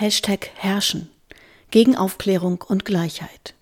[0.00, 1.10] Hashtag Herrschen
[1.72, 3.54] gegen Aufklärung und Gleichheit.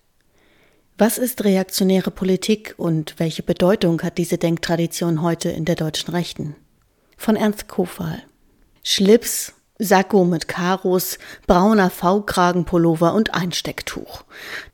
[0.95, 6.55] Was ist reaktionäre Politik und welche Bedeutung hat diese Denktradition heute in der deutschen Rechten?
[7.17, 8.21] Von Ernst Kofal.
[8.83, 14.21] Schlips, Sakko mit Karos, brauner V-Kragenpullover und Einstecktuch.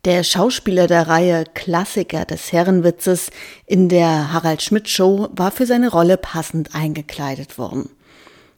[0.04, 3.30] Der Schauspieler der Reihe Klassiker des Herrenwitzes
[3.66, 7.90] in der Harald Schmidt Show war für seine Rolle passend eingekleidet worden.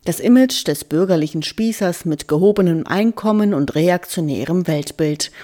[0.05, 5.31] Das Image des bürgerlichen Spießers mit gehobenem Einkommen und reaktionärem Weltbild–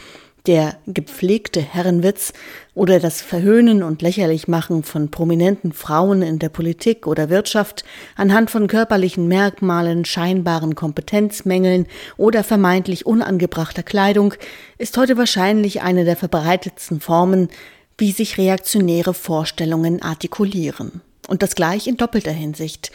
[0.47, 2.33] der gepflegte Herrenwitz
[2.73, 7.83] oder das Verhöhnen und Lächerlichmachen von prominenten Frauen in der Politik oder Wirtschaft
[8.15, 11.87] anhand von körperlichen Merkmalen, scheinbaren Kompetenzmängeln
[12.17, 14.33] oder vermeintlich unangebrachter Kleidung
[14.77, 17.49] ist heute wahrscheinlich eine der verbreitetsten Formen,
[17.97, 21.01] wie sich reaktionäre Vorstellungen artikulieren.
[21.27, 22.91] Und das gleich in doppelter Hinsicht.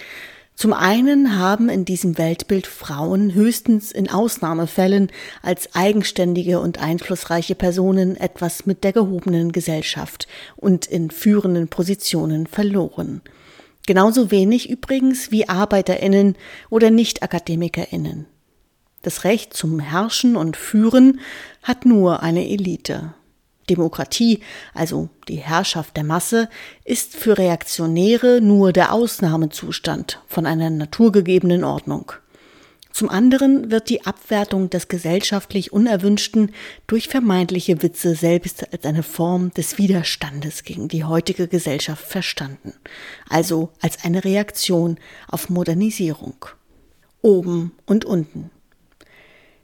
[0.56, 8.16] Zum einen haben in diesem Weltbild Frauen höchstens in Ausnahmefällen als eigenständige und einflussreiche Personen
[8.16, 13.20] etwas mit der gehobenen Gesellschaft und in führenden Positionen verloren.
[13.86, 16.36] Genauso wenig übrigens wie Arbeiterinnen
[16.70, 18.24] oder Nicht-Akademikerinnen.
[19.02, 21.20] Das Recht zum Herrschen und Führen
[21.62, 23.12] hat nur eine Elite.
[23.68, 24.40] Demokratie,
[24.74, 26.48] also die Herrschaft der Masse,
[26.84, 32.12] ist für Reaktionäre nur der Ausnahmezustand von einer naturgegebenen Ordnung.
[32.96, 36.52] Zum anderen wird die Abwertung des gesellschaftlich Unerwünschten
[36.86, 42.72] durch vermeintliche Witze selbst als eine Form des Widerstandes gegen die heutige Gesellschaft verstanden,
[43.28, 44.96] also als eine Reaktion
[45.28, 46.46] auf Modernisierung.
[47.20, 48.50] Oben und unten.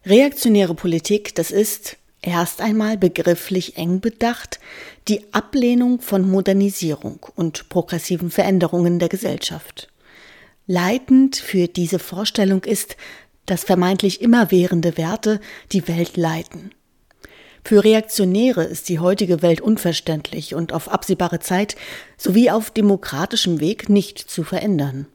[0.05, 4.61] Reaktionäre Politik, das ist, Erst einmal begrifflich eng bedacht
[5.09, 9.89] die Ablehnung von Modernisierung und progressiven Veränderungen der Gesellschaft.
[10.69, 12.97] Leitend für diese Vorstellung ist,
[13.47, 15.41] dass vermeintlich immerwährende Werte
[15.73, 16.71] die Welt leiten.
[17.65, 21.77] Für Reaktionäre ist die heutige Welt unverständlich und auf absehbare Zeit
[22.17, 25.07] sowie auf demokratischem Weg nicht zu verändern.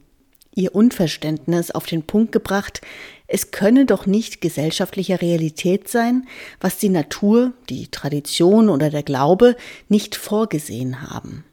[0.54, 2.80] Ihr Unverständnis auf den Punkt gebracht,
[3.28, 6.26] es könne doch nicht gesellschaftliche Realität sein,
[6.60, 9.54] was die Natur, die Tradition oder der Glaube
[9.88, 11.44] nicht vorgesehen haben.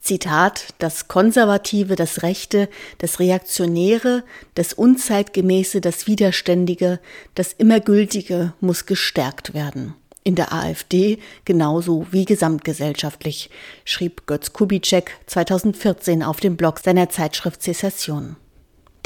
[0.00, 2.68] Zitat, das Konservative, das Rechte,
[2.98, 4.22] das Reaktionäre,
[4.54, 7.00] das Unzeitgemäße, das Widerständige,
[7.34, 9.94] das Immergültige muss gestärkt werden.
[10.22, 13.48] In der AfD genauso wie gesamtgesellschaftlich,
[13.86, 18.36] schrieb Götz Kubitschek 2014 auf dem Blog seiner Zeitschrift Sezession.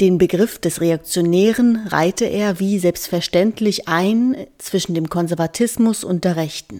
[0.01, 6.79] Den Begriff des Reaktionären reihte er wie selbstverständlich ein zwischen dem Konservatismus und der Rechten.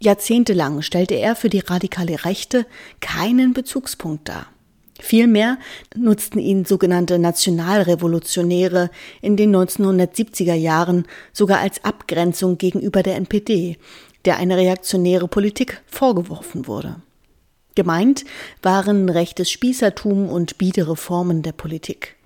[0.00, 2.66] Jahrzehntelang stellte er für die radikale Rechte
[3.00, 4.46] keinen Bezugspunkt dar.
[4.98, 5.58] Vielmehr
[5.94, 8.90] nutzten ihn sogenannte Nationalrevolutionäre
[9.22, 13.76] in den 1970er Jahren sogar als Abgrenzung gegenüber der NPD,
[14.24, 16.96] der eine reaktionäre Politik vorgeworfen wurde.
[17.78, 18.24] Gemeint
[18.60, 22.16] waren rechtes Spießertum und biedere Formen der Politik.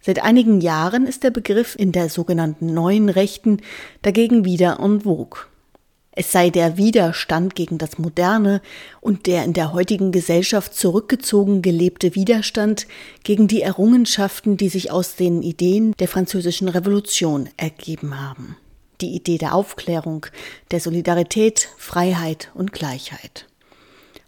[0.00, 3.58] Seit einigen Jahren ist der Begriff in der sogenannten neuen Rechten
[4.02, 5.42] dagegen wieder en vogue.
[6.10, 8.62] Es sei der Widerstand gegen das Moderne
[9.00, 12.88] und der in der heutigen Gesellschaft zurückgezogen gelebte Widerstand
[13.22, 18.56] gegen die Errungenschaften, die sich aus den Ideen der französischen Revolution ergeben haben.
[19.00, 20.26] Die Idee der Aufklärung,
[20.72, 23.46] der Solidarität, Freiheit und Gleichheit.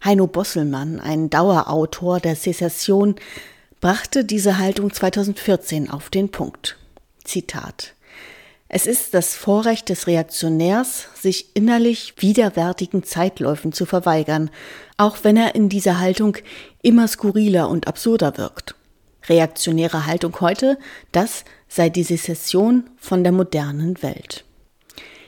[0.03, 3.15] Heino Bosselmann, ein Dauerautor der Sezession,
[3.79, 6.77] brachte diese Haltung 2014 auf den Punkt.
[7.23, 7.93] Zitat
[8.75, 14.49] es ist das Vorrecht des Reaktionärs, sich innerlich widerwärtigen Zeitläufen zu verweigern,
[14.97, 16.37] auch wenn er in dieser Haltung
[16.81, 18.73] immer skurriler und absurder wirkt.
[19.29, 20.79] Reaktionäre Haltung heute,
[21.11, 24.43] das sei die Sezession von der modernen Welt.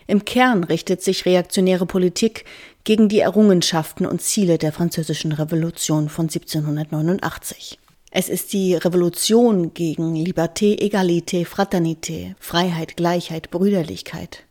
[0.08, 2.46] Im Kern richtet sich reaktionäre Politik
[2.86, 7.80] gegen die Errungenschaften und Ziele der französischen Revolution von 1789.
[8.12, 14.44] Es ist die Revolution gegen Liberté, Egalité, Fraternité, Freiheit, Gleichheit, Brüderlichkeit.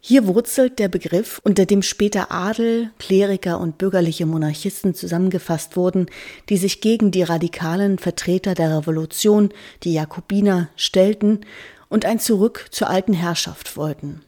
[0.00, 6.06] Hier wurzelt der Begriff, unter dem später Adel, Kleriker und bürgerliche Monarchisten zusammengefasst wurden,
[6.50, 9.48] die sich gegen die radikalen Vertreter der Revolution,
[9.82, 11.40] die Jakobiner, stellten
[11.88, 14.20] und ein Zurück zur alten Herrschaft wollten.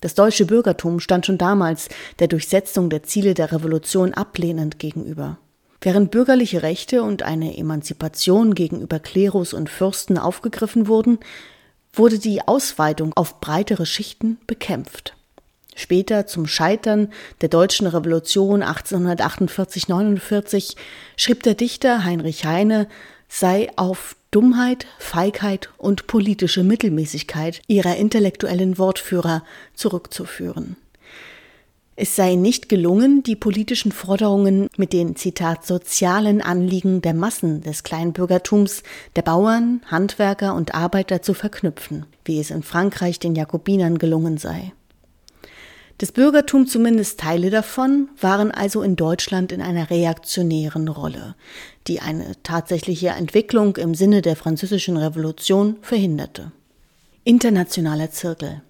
[0.00, 1.88] Das deutsche Bürgertum stand schon damals
[2.18, 5.38] der Durchsetzung der Ziele der Revolution ablehnend gegenüber.
[5.80, 11.18] Während bürgerliche Rechte und eine Emanzipation gegenüber Klerus und Fürsten aufgegriffen wurden,
[11.92, 15.14] wurde die Ausweitung auf breitere Schichten bekämpft.
[15.74, 17.08] Später zum Scheitern
[17.42, 20.76] der deutschen Revolution 1848-49
[21.16, 22.88] schrieb der Dichter Heinrich Heine
[23.28, 29.42] sei auf Dummheit, Feigheit und politische Mittelmäßigkeit ihrer intellektuellen Wortführer
[29.72, 30.76] zurückzuführen.
[31.98, 37.82] Es sei nicht gelungen, die politischen Forderungen mit den, Zitat, sozialen Anliegen der Massen des
[37.82, 38.82] Kleinbürgertums,
[39.16, 44.74] der Bauern, Handwerker und Arbeiter zu verknüpfen, wie es in Frankreich den Jakobinern gelungen sei.
[45.98, 51.34] Das Bürgertum, zumindest Teile davon, waren also in Deutschland in einer reaktionären Rolle,
[51.86, 56.52] die eine tatsächliche Entwicklung im Sinne der Französischen Revolution verhinderte.
[57.24, 58.62] Internationaler Zirkel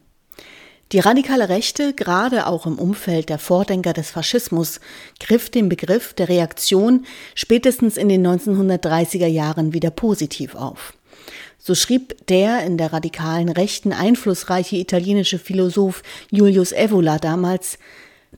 [0.93, 4.81] die radikale Rechte, gerade auch im Umfeld der Vordenker des Faschismus,
[5.19, 10.95] griff den Begriff der Reaktion spätestens in den 1930er Jahren wieder positiv auf.
[11.67, 17.81] So schrieb der in der radikalen Rechten einflussreiche italienische Philosoph Julius Evola damals,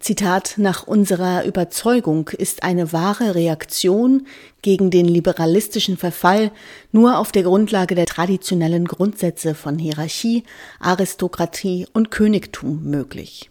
[0.01, 4.27] Zitat, nach unserer Überzeugung ist eine wahre Reaktion
[4.63, 6.53] gegen den liberalistischen Verfall
[6.91, 10.45] nur auf der Grundlage der traditionellen Grundsätze von Hierarchie,
[10.81, 13.51] Aristokratie und Königtum möglich.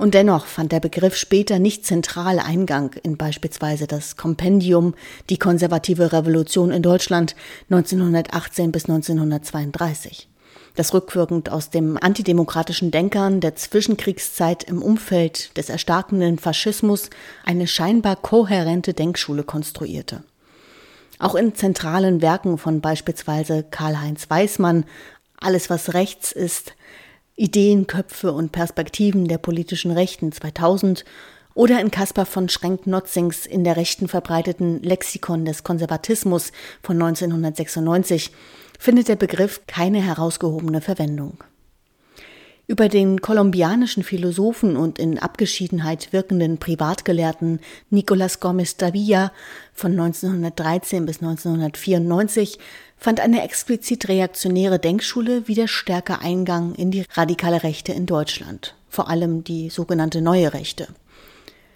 [0.00, 4.94] Und dennoch fand der Begriff später nicht zentral Eingang in beispielsweise das Kompendium
[5.28, 7.36] Die konservative Revolution in Deutschland
[7.68, 10.26] 1918 bis 1932
[10.74, 17.10] das rückwirkend aus dem antidemokratischen Denkern der Zwischenkriegszeit im Umfeld des erstarkenden Faschismus
[17.44, 20.22] eine scheinbar kohärente Denkschule konstruierte.
[21.18, 24.84] Auch in zentralen Werken von beispielsweise Karl-Heinz Weismann
[25.38, 26.74] Alles, was rechts ist,
[27.40, 31.06] Ideen, Köpfe und Perspektiven der politischen Rechten 2000
[31.54, 36.52] oder in Caspar von Schrenk-Notzings in der Rechten verbreiteten Lexikon des Konservatismus
[36.82, 38.30] von 1996
[38.78, 41.42] findet der Begriff keine herausgehobene Verwendung.
[42.70, 47.58] Über den kolumbianischen Philosophen und in Abgeschiedenheit wirkenden Privatgelehrten
[47.90, 49.32] Nicolas Gómez Davila
[49.74, 52.60] von 1913 bis 1994
[52.96, 59.08] fand eine explizit reaktionäre Denkschule wieder stärker Eingang in die radikale Rechte in Deutschland, vor
[59.08, 60.86] allem die sogenannte Neue Rechte.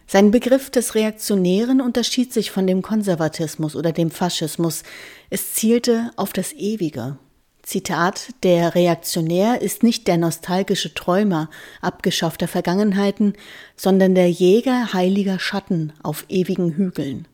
[0.06, 4.84] Sein Begriff des Reaktionären unterschied sich von dem Konservatismus oder dem Faschismus.
[5.28, 7.18] Es zielte auf das Ewige.
[7.64, 11.48] Zitat, der Reaktionär ist nicht der nostalgische Träumer
[11.80, 13.34] abgeschaffter Vergangenheiten,
[13.74, 17.26] sondern der Jäger heiliger Schatten auf ewigen Hügeln.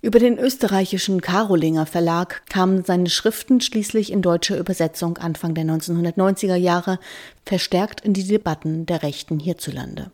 [0.00, 6.56] Über den österreichischen Karolinger Verlag kamen seine Schriften schließlich in deutscher Übersetzung Anfang der 1990er
[6.56, 6.98] Jahre
[7.44, 10.10] verstärkt in die Debatten der Rechten hierzulande.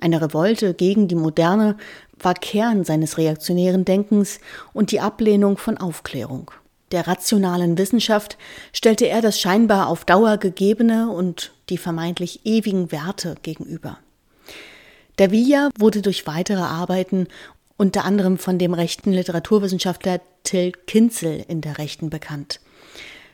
[0.00, 1.76] Eine Revolte gegen die Moderne
[2.18, 4.40] war Kern seines reaktionären Denkens
[4.72, 6.52] und die Ablehnung von Aufklärung.
[6.90, 8.38] Der rationalen Wissenschaft
[8.72, 13.98] stellte er das scheinbar auf Dauer gegebene und die vermeintlich ewigen Werte gegenüber.
[15.18, 17.26] Der Villa wurde durch weitere Arbeiten
[17.76, 22.60] unter anderem von dem rechten Literaturwissenschaftler Till Kinzel in der Rechten bekannt.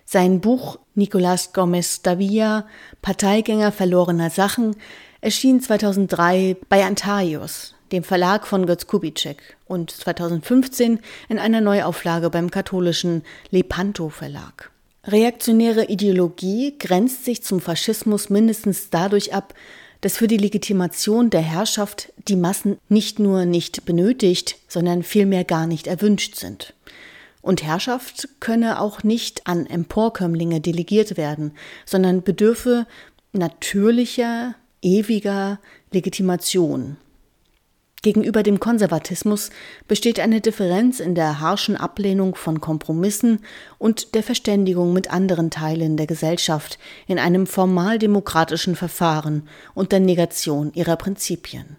[0.05, 2.67] Sein Buch Nicolas Gomez Davia
[3.01, 4.77] Parteigänger verlorener Sachen
[5.21, 12.51] erschien 2003 bei Antarius, dem Verlag von Götz Kubitschek, und 2015 in einer Neuauflage beim
[12.51, 14.71] katholischen Lepanto Verlag.
[15.05, 19.55] Reaktionäre Ideologie grenzt sich zum Faschismus mindestens dadurch ab,
[20.01, 25.67] dass für die Legitimation der Herrschaft die Massen nicht nur nicht benötigt, sondern vielmehr gar
[25.67, 26.75] nicht erwünscht sind.
[27.43, 31.53] Und Herrschaft könne auch nicht an Emporkömmlinge delegiert werden,
[31.85, 32.87] sondern bedürfe
[33.33, 35.59] natürlicher, ewiger
[35.93, 36.97] Legitimation.
[38.05, 39.49] Gegenüber dem Konservatismus
[39.89, 43.41] besteht eine Differenz in der harschen Ablehnung von Kompromissen
[43.79, 50.01] und der Verständigung mit anderen Teilen der Gesellschaft in einem formal demokratischen Verfahren und der
[50.01, 51.79] Negation ihrer Prinzipien.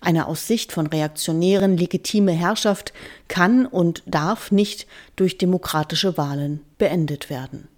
[0.00, 2.94] Eine aus Sicht von Reaktionären legitime Herrschaft
[3.28, 7.68] kann und darf nicht durch demokratische Wahlen beendet werden.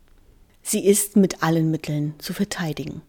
[0.63, 3.03] Sie ist mit allen Mitteln zu verteidigen.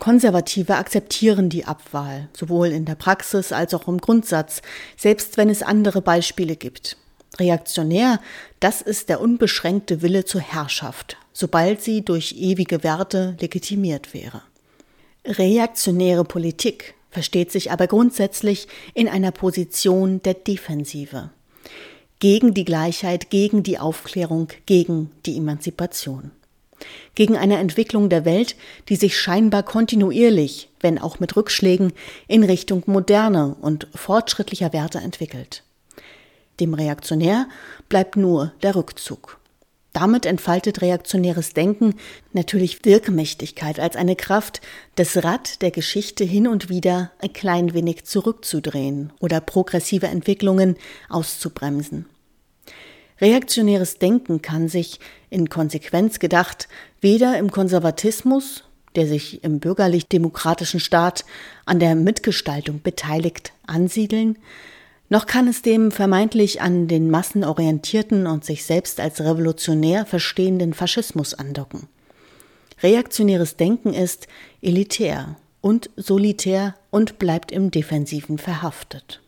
[0.00, 4.60] Konservative akzeptieren die Abwahl, sowohl in der Praxis als auch im Grundsatz,
[4.96, 6.96] selbst wenn es andere Beispiele gibt.
[7.38, 8.20] Reaktionär,
[8.60, 14.42] das ist der unbeschränkte Wille zur Herrschaft, sobald sie durch ewige Werte legitimiert wäre.
[15.24, 21.30] Reaktionäre Politik versteht sich aber grundsätzlich in einer Position der Defensive.
[22.18, 26.32] Gegen die Gleichheit, gegen die Aufklärung, gegen die Emanzipation
[27.14, 28.56] gegen eine Entwicklung der Welt,
[28.88, 31.92] die sich scheinbar kontinuierlich, wenn auch mit Rückschlägen,
[32.28, 35.62] in Richtung moderner und fortschrittlicher Werte entwickelt.
[36.60, 37.48] Dem Reaktionär
[37.88, 39.38] bleibt nur der Rückzug.
[39.94, 41.94] Damit entfaltet reaktionäres Denken
[42.32, 44.60] natürlich Wirkmächtigkeit als eine Kraft,
[44.96, 50.76] das Rad der Geschichte hin und wieder ein klein wenig zurückzudrehen oder progressive Entwicklungen
[51.08, 52.06] auszubremsen.
[53.20, 56.68] Reaktionäres Denken kann sich, in Konsequenz gedacht,
[57.00, 58.64] weder im Konservatismus,
[58.96, 61.24] der sich im bürgerlich-demokratischen Staat
[61.66, 64.38] an der Mitgestaltung beteiligt, ansiedeln,
[65.10, 70.72] noch kann es dem vermeintlich an den Massen orientierten und sich selbst als revolutionär verstehenden
[70.72, 71.88] Faschismus andocken.
[72.82, 74.28] Reaktionäres Denken ist
[74.62, 79.20] elitär und solitär und bleibt im Defensiven verhaftet.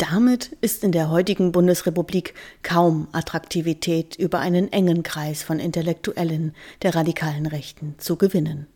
[0.00, 6.94] Damit ist in der heutigen Bundesrepublik kaum Attraktivität über einen engen Kreis von Intellektuellen der
[6.94, 8.66] radikalen Rechten zu gewinnen.